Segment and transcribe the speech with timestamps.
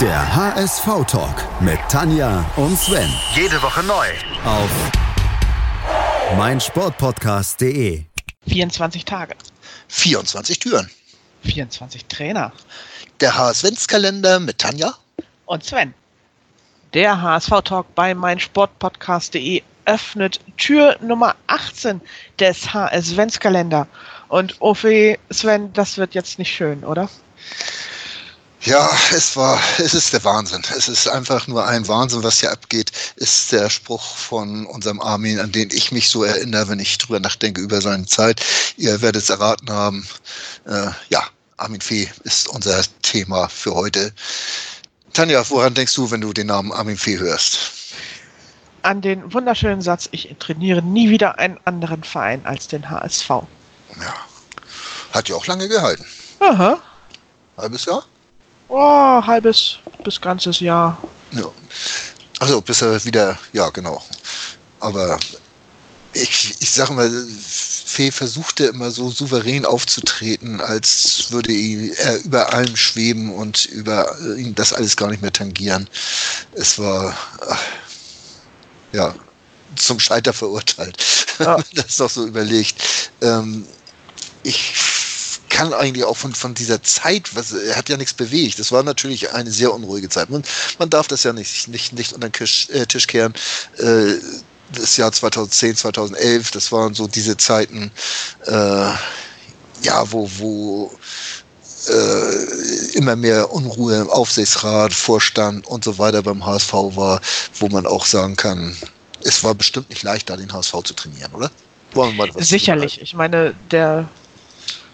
[0.00, 3.10] Der HSV-Talk mit Tanja und Sven.
[3.34, 4.06] Jede Woche neu.
[4.44, 4.70] Auf
[6.36, 8.04] meinsportpodcast.de.
[8.46, 9.34] 24 Tage.
[9.88, 10.88] 24 Türen.
[11.42, 12.52] 24 Trainer.
[13.18, 14.94] Der HSV-Kalender mit Tanja.
[15.46, 15.92] Und Sven.
[16.94, 22.00] Der HSV-Talk bei meinsportpodcast.de öffnet Tür Nummer 18
[22.38, 23.88] des HSV-Kalender.
[24.28, 27.08] Und Ophi, Sven, das wird jetzt nicht schön, oder?
[28.62, 30.62] Ja, es war, es ist der Wahnsinn.
[30.76, 35.38] Es ist einfach nur ein Wahnsinn, was hier abgeht, ist der Spruch von unserem Armin,
[35.38, 38.44] an den ich mich so erinnere, wenn ich drüber nachdenke über seine Zeit.
[38.76, 40.06] Ihr werdet es erraten haben.
[40.66, 41.22] Äh, ja,
[41.56, 44.12] Armin Fee ist unser Thema für heute.
[45.12, 47.58] Tanja, woran denkst du, wenn du den Namen Armin Fee hörst?
[48.82, 53.28] An den wunderschönen Satz, ich trainiere nie wieder einen anderen Verein als den HSV.
[53.28, 54.14] Ja.
[55.12, 56.04] Hat ja auch lange gehalten.
[56.40, 56.80] Aha.
[57.56, 58.04] Halbes Jahr?
[58.68, 60.98] Oh, halbes bis ganzes Jahr.
[61.32, 61.50] Ja.
[62.40, 64.02] Also bis er wieder, ja genau.
[64.80, 65.18] Aber
[66.12, 67.10] ich, ich sag mal,
[67.88, 74.54] Fee versuchte immer so souverän aufzutreten, als würde er über allem schweben und über ihn
[74.54, 75.88] das alles gar nicht mehr tangieren.
[76.52, 77.16] Es war
[78.92, 79.14] ja
[79.76, 80.96] zum Scheiter verurteilt,
[81.38, 81.56] ja.
[81.74, 82.82] das doch so überlegt.
[83.20, 83.66] Ähm,
[84.42, 84.72] ich
[85.58, 88.60] kann eigentlich auch von, von dieser Zeit, was, er hat ja nichts bewegt.
[88.60, 90.30] Das war natürlich eine sehr unruhige Zeit.
[90.30, 90.44] Man,
[90.78, 93.34] man darf das ja nicht, nicht, nicht unter den Tisch, äh, Tisch kehren.
[93.78, 94.14] Äh,
[94.72, 97.90] das Jahr 2010, 2011, das waren so diese Zeiten,
[98.46, 98.52] äh,
[99.82, 100.92] ja, wo, wo
[101.88, 107.20] äh, immer mehr Unruhe im Aufsichtsrat, Vorstand und so weiter beim HSV war,
[107.58, 108.76] wo man auch sagen kann,
[109.24, 111.50] es war bestimmt nicht leicht, da den HSV zu trainieren, oder?
[112.44, 113.00] Sicherlich.
[113.02, 114.08] Ich meine, der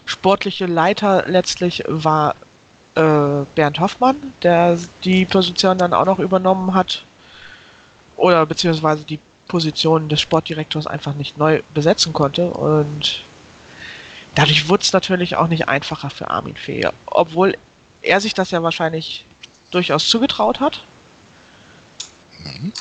[0.05, 2.35] sportliche Leiter letztlich war
[2.95, 7.03] äh, Bernd Hoffmann, der die Position dann auch noch übernommen hat.
[8.15, 12.47] Oder beziehungsweise die Position des Sportdirektors einfach nicht neu besetzen konnte.
[12.47, 13.21] Und
[14.35, 16.87] dadurch wurde es natürlich auch nicht einfacher für Armin Fee.
[17.07, 17.57] Obwohl
[18.01, 19.25] er sich das ja wahrscheinlich
[19.71, 20.83] durchaus zugetraut hat.
[22.43, 22.71] Mhm.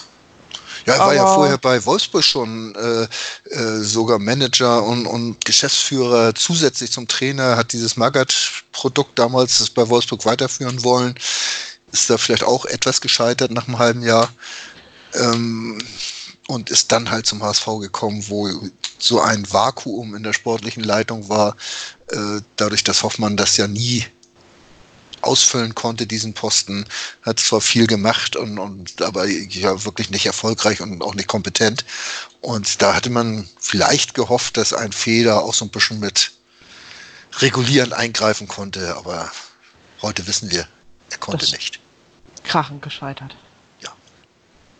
[0.86, 6.34] Ja, er war ja vorher bei Wolfsburg schon äh, äh, sogar Manager und, und Geschäftsführer
[6.34, 11.14] zusätzlich zum Trainer, hat dieses Magath-Produkt damals bei Wolfsburg weiterführen wollen.
[11.92, 14.30] Ist da vielleicht auch etwas gescheitert nach einem halben Jahr.
[15.14, 15.78] Ähm,
[16.46, 18.50] und ist dann halt zum HSV gekommen, wo
[18.98, 21.56] so ein Vakuum in der sportlichen Leitung war,
[22.08, 24.04] äh, dadurch, dass Hoffmann das ja nie
[25.26, 26.84] ausfüllen konnte, diesen Posten.
[27.22, 31.84] Hat zwar viel gemacht und, und aber ja wirklich nicht erfolgreich und auch nicht kompetent.
[32.40, 36.32] Und da hatte man vielleicht gehofft, dass ein Feder auch so ein bisschen mit
[37.40, 39.30] regulieren eingreifen konnte, aber
[40.02, 40.66] heute wissen wir,
[41.10, 41.80] er konnte das nicht.
[42.44, 43.36] Krachend gescheitert.
[43.80, 43.90] Ja.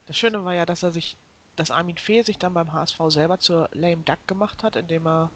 [0.06, 1.16] Das Schöne war ja, dass er sich,
[1.56, 5.31] dass Armin Fee sich dann beim HSV selber zur Lame Duck gemacht hat, indem er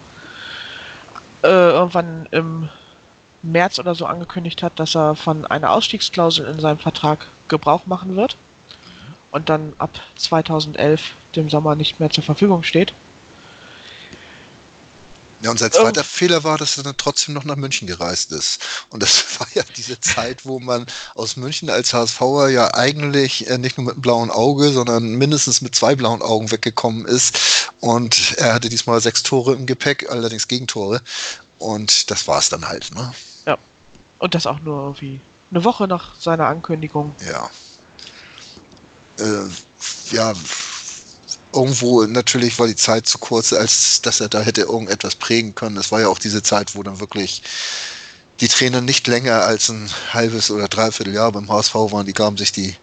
[1.43, 2.69] äh, irgendwann im
[3.43, 8.17] März oder so angekündigt hat, dass er von einer Ausstiegsklausel in seinem Vertrag Gebrauch machen
[8.17, 8.37] wird
[9.31, 12.93] und dann ab 2011 dem Sommer nicht mehr zur Verfügung steht.
[15.41, 16.05] Ja, und sein zweiter oh.
[16.05, 18.61] Fehler war, dass er dann trotzdem noch nach München gereist ist.
[18.91, 23.57] Und das war ja diese Zeit, wo man aus München als HSVer ja eigentlich äh,
[23.57, 27.39] nicht nur mit einem blauen Auge, sondern mindestens mit zwei blauen Augen weggekommen ist.
[27.81, 31.03] Und er hatte diesmal sechs Tore im Gepäck, allerdings Gegentore.
[31.59, 33.13] Und das war es dann halt, ne?
[33.47, 33.59] Ja.
[34.19, 35.21] Und das auch nur irgendwie
[35.51, 37.15] eine Woche nach seiner Ankündigung.
[37.27, 37.51] Ja.
[39.19, 39.49] Äh,
[40.15, 40.33] ja,
[41.53, 45.77] irgendwo natürlich war die Zeit zu kurz, als dass er da hätte irgendetwas prägen können.
[45.77, 47.43] Es war ja auch diese Zeit, wo dann wirklich
[48.41, 52.07] die Trainer nicht länger als ein halbes oder dreiviertel Jahr beim HSV waren.
[52.07, 52.77] Die gaben sich die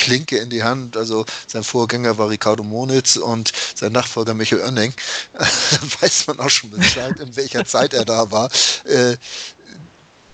[0.00, 0.96] Klinke in die Hand.
[0.96, 4.94] Also sein Vorgänger war Ricardo Monitz und sein Nachfolger Michael Oenning.
[6.00, 8.50] weiß man auch schon Bescheid, in welcher Zeit er da war.
[8.84, 9.16] Äh,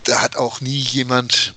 [0.04, 1.54] da hat auch nie jemand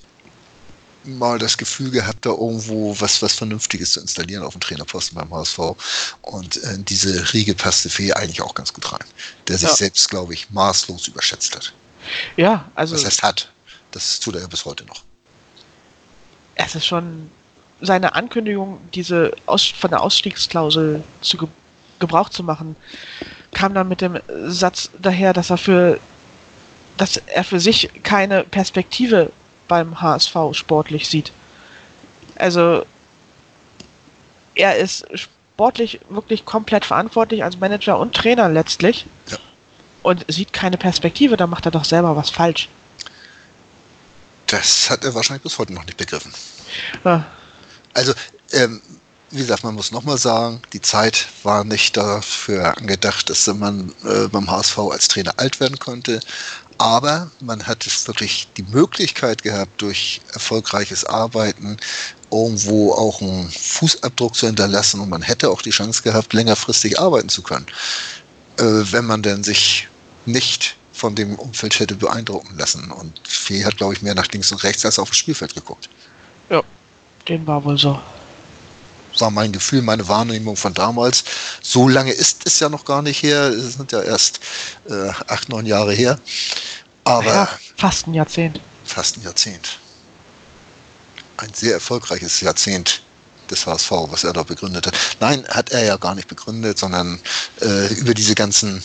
[1.04, 5.32] mal das Gefühl gehabt, da irgendwo was, was Vernünftiges zu installieren auf dem Trainerposten beim
[5.32, 5.58] HSV.
[6.22, 9.04] Und äh, diese Riege passte Fee eigentlich auch ganz gut rein.
[9.48, 9.76] Der sich ja.
[9.76, 11.72] selbst, glaube ich, maßlos überschätzt hat.
[12.36, 12.94] Ja, also.
[12.94, 13.52] Das heißt, hat.
[13.92, 15.02] Das tut er ja bis heute noch.
[16.54, 17.30] Es ist schon
[17.80, 21.48] seine Ankündigung, diese Aus von der Ausstiegsklausel zu ge
[21.98, 22.76] Gebrauch zu machen,
[23.52, 26.00] kam dann mit dem Satz daher, dass er für
[26.96, 29.32] dass er für sich keine Perspektive
[29.68, 31.32] beim HSV sportlich sieht.
[32.36, 32.84] Also
[34.54, 39.38] er ist sportlich wirklich komplett verantwortlich als Manager und Trainer letztlich ja.
[40.02, 42.68] und sieht keine Perspektive, da macht er doch selber was falsch.
[44.46, 46.32] Das hat er wahrscheinlich bis heute noch nicht begriffen.
[47.04, 47.22] Ah,
[47.94, 48.12] Also,
[48.52, 48.80] ähm,
[49.30, 54.26] wie gesagt, man muss nochmal sagen, die Zeit war nicht dafür angedacht, dass man äh,
[54.28, 56.20] beim HSV als Trainer alt werden konnte.
[56.78, 61.76] Aber man hat es wirklich die Möglichkeit gehabt, durch erfolgreiches Arbeiten
[62.32, 67.28] irgendwo auch einen Fußabdruck zu hinterlassen und man hätte auch die Chance gehabt, längerfristig arbeiten
[67.28, 67.66] zu können,
[68.56, 69.88] äh, wenn man denn sich
[70.26, 72.90] nicht von dem Umfeld hätte beeindrucken lassen.
[72.90, 75.88] Und Fee hat, glaube ich, mehr nach links und rechts als auf das Spielfeld geguckt.
[76.48, 76.62] ja,
[77.28, 78.00] dem war wohl so.
[79.18, 81.24] war mein Gefühl, meine Wahrnehmung von damals.
[81.62, 83.48] So lange ist es ja noch gar nicht her.
[83.48, 84.40] Es sind ja erst
[84.88, 86.18] äh, acht, neun Jahre her.
[87.04, 88.60] Aber ja, fast ein Jahrzehnt.
[88.84, 89.78] fast ein Jahrzehnt.
[91.38, 93.02] Ein sehr erfolgreiches Jahrzehnt
[93.50, 94.94] des HSV, was er da begründet hat.
[95.18, 97.20] Nein, hat er ja gar nicht begründet, sondern
[97.60, 98.82] äh, über diese ganzen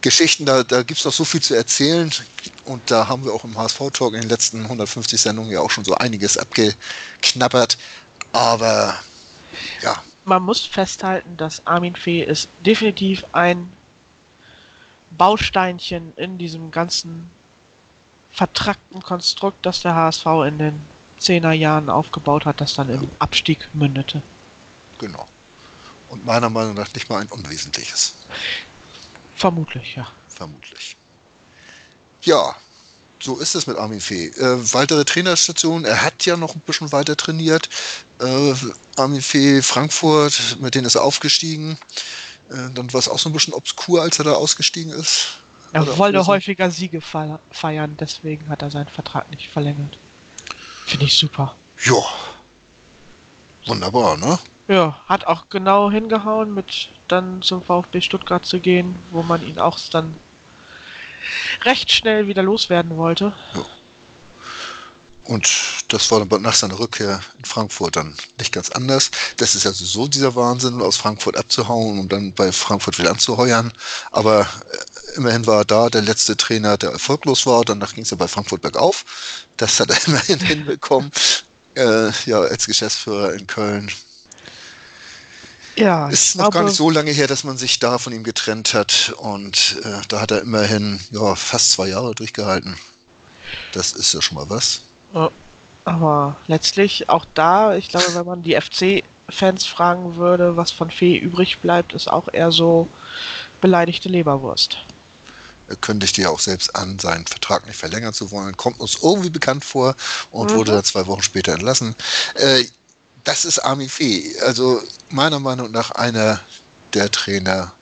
[0.00, 2.10] Geschichten, da, da gibt es noch so viel zu erzählen.
[2.68, 5.84] Und da haben wir auch im HSV-Talk in den letzten 150 Sendungen ja auch schon
[5.84, 7.78] so einiges abgeknabbert.
[8.32, 8.94] Aber
[9.80, 13.72] ja, Man muss festhalten, dass Armin Fee ist definitiv ein
[15.12, 17.30] Bausteinchen in diesem ganzen
[18.32, 20.80] vertrackten Konstrukt, das der HSV in den
[21.18, 24.22] 10er Jahren aufgebaut hat, das dann im Abstieg mündete.
[24.98, 25.26] Genau.
[26.10, 28.14] Und meiner Meinung nach nicht mal ein unwesentliches,
[29.34, 30.06] Vermutlich, ja.
[30.28, 30.96] vermutlich.
[32.22, 32.54] Ja,
[33.20, 34.26] so ist es mit Armin Fee.
[34.26, 37.68] Äh, weitere Trainerstationen, er hat ja noch ein bisschen weiter trainiert.
[38.20, 38.54] Äh,
[38.96, 41.78] Armin Fee Frankfurt, mit denen ist er aufgestiegen.
[42.50, 45.38] Äh, dann war es auch so ein bisschen obskur, als er da ausgestiegen ist.
[45.72, 49.98] Er Oder wollte häufiger Siege fe- feiern, deswegen hat er seinen Vertrag nicht verlängert.
[50.86, 51.54] Finde ich super.
[51.84, 52.02] Ja.
[53.66, 54.38] Wunderbar, ne?
[54.68, 59.58] Ja, hat auch genau hingehauen, mit dann zum VfB Stuttgart zu gehen, wo man ihn
[59.58, 60.14] auch dann
[61.64, 63.34] recht schnell wieder loswerden wollte.
[65.28, 65.46] Und
[65.88, 69.10] das war dann nach seiner Rückkehr in Frankfurt dann nicht ganz anders.
[69.36, 73.70] Das ist also so dieser Wahnsinn, aus Frankfurt abzuhauen und dann bei Frankfurt wieder anzuheuern.
[74.10, 77.62] Aber äh, immerhin war er da der letzte Trainer, der erfolglos war.
[77.62, 79.04] Danach ging es ja bei Frankfurt bergauf.
[79.58, 81.10] Das hat er immerhin hinbekommen.
[81.74, 83.90] Äh, ja, als Geschäftsführer in Köln.
[85.78, 88.74] Ja, Ist noch gar nicht so lange her, dass man sich da von ihm getrennt
[88.74, 89.14] hat.
[89.18, 92.76] Und äh, da hat er immerhin ja, fast zwei Jahre durchgehalten.
[93.72, 94.82] Das ist ja schon mal was.
[95.14, 95.30] Ja,
[95.84, 101.16] aber letztlich auch da, ich glaube, wenn man die FC-Fans fragen würde, was von Fee
[101.16, 102.88] übrig bleibt, ist auch eher so
[103.60, 104.78] beleidigte Leberwurst.
[105.66, 108.56] Er kündigte ja auch selbst an, seinen Vertrag nicht verlängern zu wollen.
[108.56, 109.94] Kommt uns irgendwie bekannt vor
[110.30, 110.56] und Mhm.
[110.56, 111.94] wurde dann zwei Wochen später entlassen.
[112.34, 112.64] Äh,
[113.24, 114.34] das ist Armin Fee.
[114.40, 116.40] Also meiner Meinung nach einer
[116.94, 117.72] der Trainer,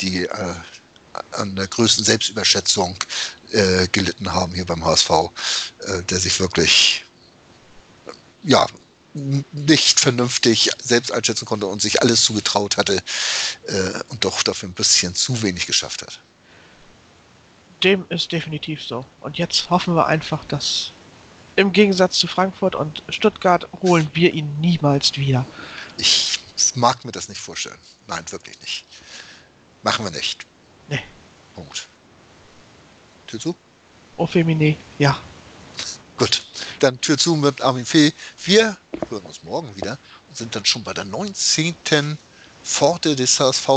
[0.00, 0.54] die äh,
[1.32, 2.96] an der größten Selbstüberschätzung
[3.50, 7.04] äh, gelitten haben hier beim HSV, äh, der sich wirklich
[8.42, 8.66] ja
[9.14, 13.02] nicht vernünftig selbst einschätzen konnte und sich alles zugetraut hatte
[13.66, 16.20] äh, und doch dafür ein bisschen zu wenig geschafft hat.
[17.82, 19.04] Dem ist definitiv so.
[19.20, 20.90] Und jetzt hoffen wir einfach, dass
[21.56, 25.44] im Gegensatz zu Frankfurt und Stuttgart holen wir ihn niemals wieder.
[25.96, 26.38] Ich
[26.76, 27.78] mag mir das nicht vorstellen.
[28.06, 28.84] Nein, wirklich nicht.
[29.82, 30.46] Machen wir nicht.
[30.88, 31.02] Nee.
[31.54, 31.86] Punkt.
[33.26, 33.56] Tür zu?
[34.16, 35.18] Au Femine, ja.
[36.16, 36.44] Gut.
[36.80, 38.12] Dann Tür zu mit Armin Fee.
[38.44, 38.76] Wir
[39.08, 39.98] hören uns morgen wieder
[40.28, 42.18] und sind dann schon bei der 19.
[42.64, 43.68] Pforte des HSV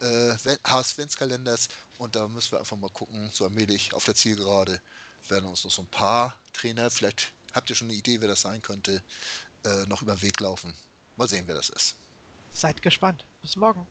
[0.00, 4.80] äh, HSV-Kalenders und da müssen wir einfach mal gucken, so allmählich auf der Zielgerade
[5.28, 8.42] werden uns noch so ein paar Trainer, vielleicht habt ihr schon eine Idee, wer das
[8.42, 9.02] sein könnte,
[9.64, 10.74] äh, noch über den Weg laufen.
[11.16, 11.96] Mal sehen, wer das ist.
[12.50, 13.24] Seid gespannt.
[13.42, 13.86] Bis morgen.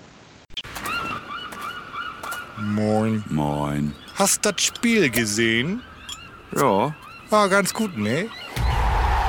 [2.58, 3.24] Moin.
[3.30, 3.94] Moin.
[4.16, 5.82] Hast das Spiel gesehen?
[6.56, 6.96] Ja,
[7.30, 8.30] War ganz gut, ne?